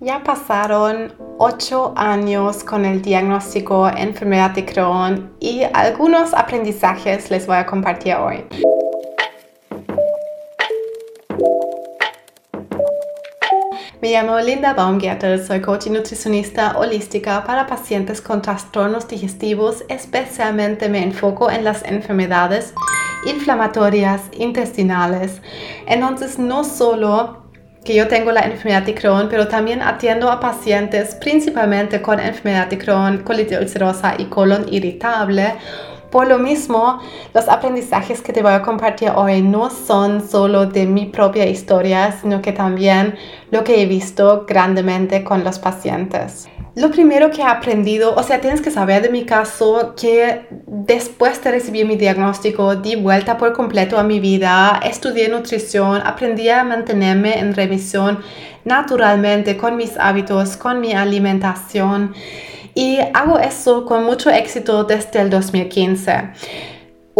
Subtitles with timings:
[0.00, 7.56] Ya pasaron ocho años con el diagnóstico enfermedad de Crohn y algunos aprendizajes les voy
[7.56, 8.44] a compartir hoy.
[14.00, 20.88] Me llamo Linda Baumgärtel, soy coach y nutricionista holística para pacientes con trastornos digestivos, especialmente
[20.88, 22.72] me enfoco en las enfermedades
[23.26, 25.42] inflamatorias intestinales.
[25.88, 27.47] Entonces no solo
[27.88, 32.66] que yo tengo la enfermedad de Crohn, pero también atiendo a pacientes principalmente con enfermedad
[32.66, 35.54] de Crohn, colitis ulcerosa y colon irritable.
[36.10, 37.00] Por lo mismo,
[37.32, 42.12] los aprendizajes que te voy a compartir hoy no son solo de mi propia historia,
[42.12, 43.14] sino que también
[43.50, 46.46] lo que he visto grandemente con los pacientes.
[46.78, 51.42] Lo primero que he aprendido, o sea, tienes que saber de mi caso que después
[51.42, 56.62] de recibir mi diagnóstico di vuelta por completo a mi vida, estudié nutrición, aprendí a
[56.62, 58.20] mantenerme en remisión
[58.64, 62.14] naturalmente con mis hábitos, con mi alimentación
[62.76, 66.30] y hago eso con mucho éxito desde el 2015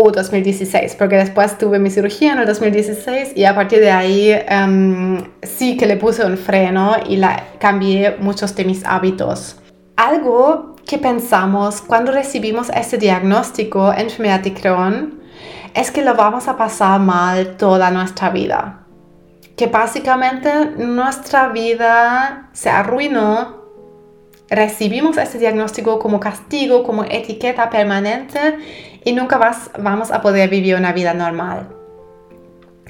[0.00, 4.30] o 2016, porque después tuve mi cirugía en el 2016 y a partir de ahí
[4.30, 9.56] em, sí que le puse un freno y la, cambié muchos de mis hábitos.
[9.96, 15.20] Algo que pensamos cuando recibimos este diagnóstico enfermedad de Crohn
[15.74, 18.86] es que lo vamos a pasar mal toda nuestra vida.
[19.56, 23.57] Que básicamente nuestra vida se arruinó
[24.50, 28.38] recibimos este diagnóstico como castigo, como etiqueta permanente
[29.04, 31.68] y nunca más vamos a poder vivir una vida normal.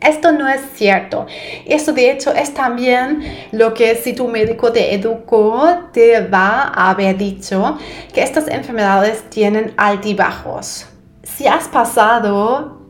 [0.00, 1.26] Esto no es cierto.
[1.66, 3.22] Esto de hecho es también
[3.52, 7.78] lo que si tu médico te educó te va a haber dicho
[8.12, 10.86] que estas enfermedades tienen altibajos.
[11.22, 12.80] Si has pasado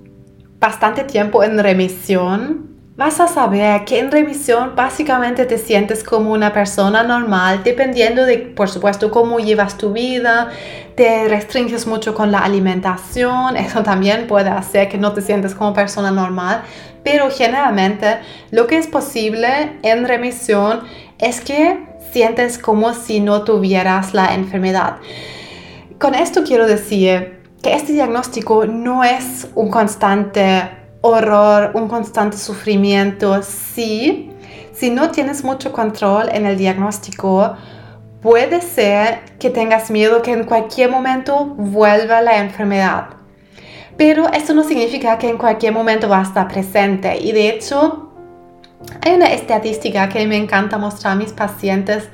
[0.59, 6.53] bastante tiempo en remisión, vas a saber que en remisión básicamente te sientes como una
[6.53, 10.51] persona normal, dependiendo de, por supuesto, cómo llevas tu vida,
[10.95, 15.73] te restringes mucho con la alimentación, eso también puede hacer que no te sientes como
[15.73, 16.63] persona normal,
[17.03, 18.19] pero generalmente
[18.51, 20.83] lo que es posible en remisión
[21.19, 24.98] es que sientes como si no tuvieras la enfermedad.
[25.98, 33.42] Con esto quiero decir que este diagnóstico no es un constante horror, un constante sufrimiento.
[33.42, 34.30] Sí,
[34.73, 37.55] si no tienes mucho control en el diagnóstico,
[38.23, 43.08] puede ser que tengas miedo que en cualquier momento vuelva la enfermedad.
[43.96, 47.18] Pero eso no significa que en cualquier momento va a estar presente.
[47.18, 48.11] Y de hecho,
[49.05, 52.09] hay una estadística que me encanta mostrar a mis pacientes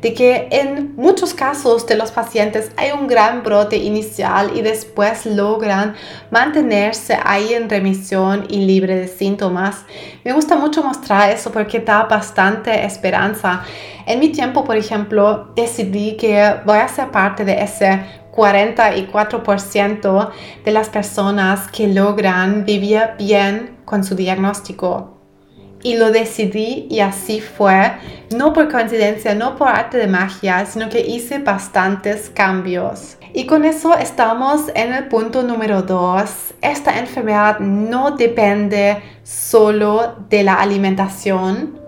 [0.00, 5.26] de que en muchos casos de los pacientes hay un gran brote inicial y después
[5.26, 5.94] logran
[6.30, 9.84] mantenerse ahí en remisión y libre de síntomas.
[10.24, 13.62] Me gusta mucho mostrar eso porque da bastante esperanza.
[14.06, 18.00] En mi tiempo, por ejemplo, decidí que voy a ser parte de ese
[18.32, 20.30] 44%
[20.64, 25.19] de las personas que logran vivir bien con su diagnóstico
[25.82, 27.92] y lo decidí y así fue,
[28.34, 33.16] no por coincidencia, no por arte de magia, sino que hice bastantes cambios.
[33.32, 36.52] Y con eso estamos en el punto número dos.
[36.60, 41.78] Esta enfermedad no depende solo de la alimentación,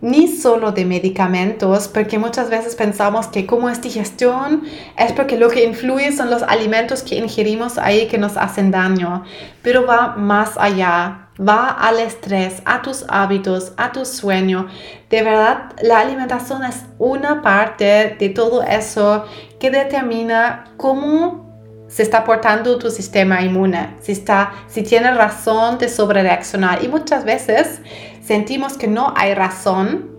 [0.00, 4.64] ni solo de medicamentos, porque muchas veces pensamos que como es digestión,
[4.96, 9.24] es porque lo que influye son los alimentos que ingerimos ahí que nos hacen daño,
[9.62, 14.68] pero va más allá, va al estrés, a tus hábitos, a tu sueño.
[15.10, 19.24] De verdad, la alimentación es una parte de todo eso
[19.58, 21.52] que determina cómo
[21.88, 26.82] se está portando tu sistema inmune, si, está, si tiene razón de sobrereaccionar.
[26.82, 27.80] Y muchas veces
[28.22, 30.10] sentimos que no hay razón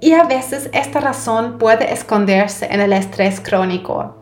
[0.00, 4.16] y a veces esta razón puede esconderse en el estrés crónico.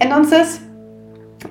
[0.00, 0.62] Entonces,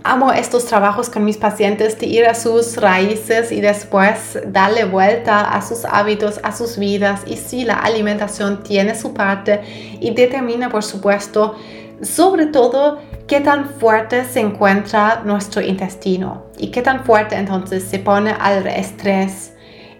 [0.03, 5.41] amo estos trabajos con mis pacientes de ir a sus raíces y después darle vuelta
[5.41, 7.21] a sus hábitos, a sus vidas.
[7.25, 9.61] Y si la alimentación tiene su parte
[9.99, 11.55] y determina, por supuesto,
[12.01, 17.99] sobre todo qué tan fuerte se encuentra nuestro intestino y qué tan fuerte entonces se
[17.99, 19.53] pone al estrés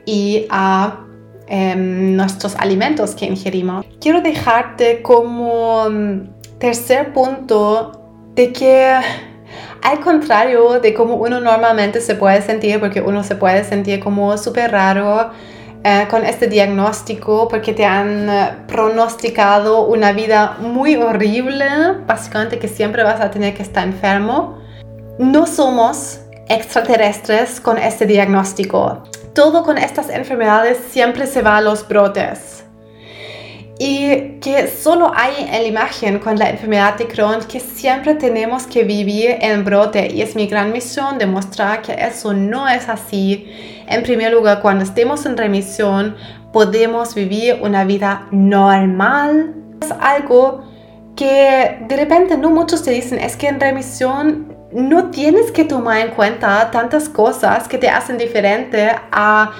[0.06, 1.06] y a
[1.48, 3.86] em, nuestros alimentos que ingerimos.
[4.00, 7.92] Quiero dejarte como mm, tercer punto
[8.36, 9.00] de que
[9.82, 14.38] al contrario de cómo uno normalmente se puede sentir, porque uno se puede sentir como
[14.38, 15.32] súper raro,
[15.84, 21.66] eh, con este diagnóstico porque te han eh, pronosticado una vida muy horrible,
[22.06, 24.58] básicamente que siempre vas a tener que estar enfermo.
[25.20, 26.20] No somos
[26.50, 29.04] extraterrestres con este diagnóstico.
[29.34, 32.57] Todo con estas enfermedades siempre se va a los brotes.
[33.80, 38.66] Y que solo hay en la imagen con la enfermedad de Crohn que siempre tenemos
[38.66, 43.52] que vivir en brote y es mi gran misión demostrar que eso no es así.
[43.88, 46.16] En primer lugar, cuando estemos en remisión,
[46.52, 49.54] podemos vivir una vida normal.
[49.82, 50.64] Es algo
[51.16, 56.00] que de repente no muchos te dicen, es que en remisión no tienes que tomar
[56.00, 59.52] en cuenta tantas cosas que te hacen diferente a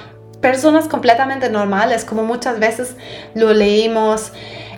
[0.42, 2.96] personas completamente normales, como muchas veces
[3.34, 4.32] lo leímos.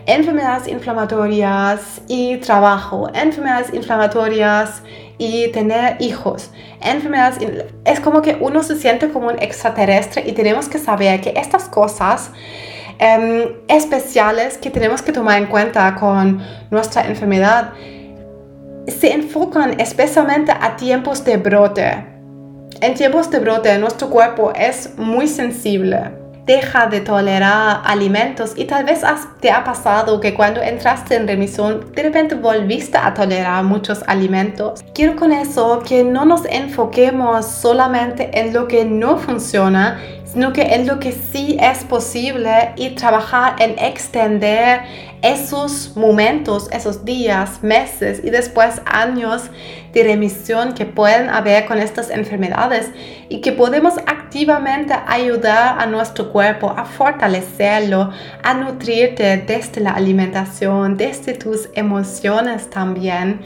[0.06, 4.82] Enfermedades inflamatorias y trabajo, enfermedades inflamatorias
[5.20, 6.50] y tener hijos,
[6.82, 7.38] enfermedades...
[7.86, 11.70] Es como que uno se siente como un extraterrestre y tenemos que saber que estas
[11.70, 12.32] cosas
[12.98, 16.42] em, especiales que tenemos que tomar en cuenta con
[16.72, 17.74] nuestra enfermedad
[18.88, 22.09] se enfocan especialmente a tiempos de brote
[22.81, 26.12] en tiempos de brote, nuestro cuerpo es muy sensible.
[26.46, 29.02] Deja de tolerar alimentos y tal vez
[29.40, 34.84] te ha pasado que cuando entraste en remisión de repente volviste a tolerar muchos alimentos.
[34.96, 40.00] Quiero con eso que no nos enfoquemos solamente en lo que no funciona,
[40.31, 44.81] sino que en lo que sí es posible y trabajar en extender
[45.22, 49.50] esos momentos, esos días, meses y después años
[49.92, 52.92] de remisión que pueden haber con estas enfermedades
[53.28, 58.12] y que podemos activamente ayudar a nuestro cuerpo a fortalecerlo,
[58.44, 63.42] a nutrirte desde la alimentación, desde tus emociones también.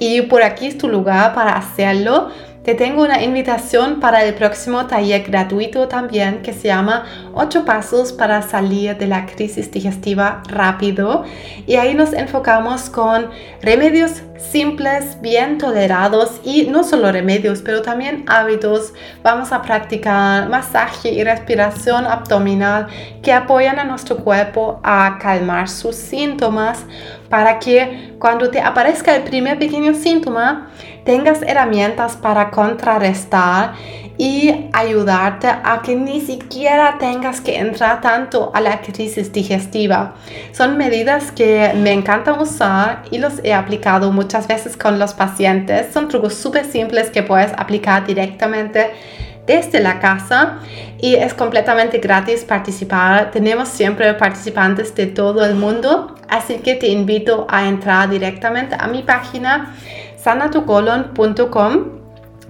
[0.00, 2.30] Y por aquí es tu lugar para hacerlo
[2.62, 8.12] te tengo una invitación para el próximo taller gratuito también que se llama 8 pasos
[8.12, 11.24] para salir de la crisis digestiva rápido.
[11.66, 13.30] Y ahí nos enfocamos con
[13.60, 18.92] remedios simples, bien tolerados y no solo remedios, pero también hábitos.
[19.22, 22.88] Vamos a practicar masaje y respiración abdominal
[23.22, 26.84] que apoyan a nuestro cuerpo a calmar sus síntomas
[27.28, 30.70] para que cuando te aparezca el primer pequeño síntoma,
[31.04, 33.72] tengas herramientas para contrarrestar
[34.18, 40.14] y ayudarte a que ni siquiera tengas que entrar tanto a la crisis digestiva.
[40.52, 45.92] Son medidas que me encantan usar y los he aplicado muchas veces con los pacientes.
[45.92, 48.90] Son trucos súper simples que puedes aplicar directamente
[49.46, 50.58] desde la casa
[51.00, 53.30] y es completamente gratis participar.
[53.30, 58.86] Tenemos siempre participantes de todo el mundo, así que te invito a entrar directamente a
[58.86, 59.74] mi página
[60.16, 62.01] sanatucolon.com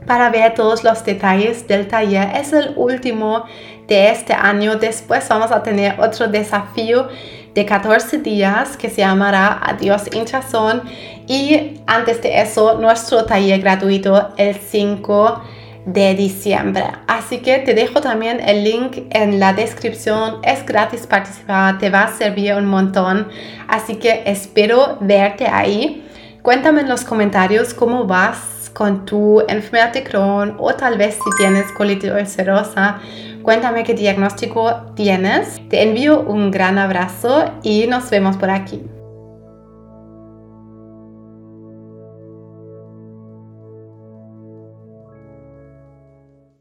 [0.07, 2.31] para ver todos los detalles del taller.
[2.37, 3.45] Es el último
[3.89, 4.77] de este año.
[4.77, 7.09] Después vamos a tener otro desafío
[7.55, 10.83] de 14 días que se llamará Adiós hinchazón.
[11.27, 15.43] Y antes de eso, nuestro taller gratuito el 5
[15.87, 16.85] de diciembre.
[17.07, 20.39] Así que te dejo también el link en la descripción.
[20.43, 23.29] Es gratis participar, te va a servir un montón.
[23.69, 26.09] Así que espero verte ahí.
[26.43, 31.31] Cuéntame en los comentarios cómo vas con tu enfermedad de Crohn o tal vez si
[31.39, 32.99] tienes colitis ulcerosa.
[33.43, 35.61] Cuéntame qué diagnóstico tienes.
[35.69, 38.83] Te envío un gran abrazo y nos vemos por aquí.